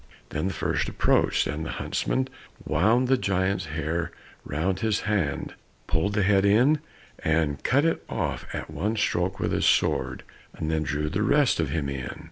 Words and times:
Then 0.29 0.47
the 0.47 0.53
first 0.55 0.89
approached, 0.89 1.45
and 1.45 1.63
the 1.63 1.73
huntsman 1.77 2.27
wound 2.65 3.07
the 3.07 3.19
giant's 3.19 3.65
hair 3.67 4.09
round 4.43 4.79
his 4.79 5.01
hand, 5.01 5.53
pulled 5.85 6.13
the 6.13 6.23
head 6.23 6.43
in, 6.43 6.79
and 7.23 7.63
cut 7.63 7.85
it 7.85 8.03
off 8.09 8.47
at 8.51 8.71
one 8.71 8.95
stroke 8.95 9.39
with 9.39 9.51
his 9.51 9.67
sword, 9.67 10.23
and 10.55 10.71
then 10.71 10.81
drew 10.81 11.07
the 11.07 11.21
rest 11.21 11.59
of 11.59 11.69
him 11.69 11.87
in. 11.87 12.19